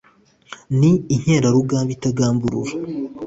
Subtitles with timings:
[0.79, 2.71] ni inkerarugamba itagamburura.